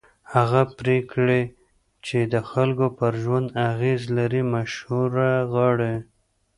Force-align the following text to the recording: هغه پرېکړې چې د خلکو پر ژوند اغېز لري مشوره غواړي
هغه 0.33 0.61
پرېکړې 0.77 1.41
چې 2.05 2.19
د 2.33 2.35
خلکو 2.51 2.87
پر 2.97 3.13
ژوند 3.23 3.47
اغېز 3.69 4.01
لري 4.17 4.41
مشوره 4.53 5.31
غواړي 5.51 5.93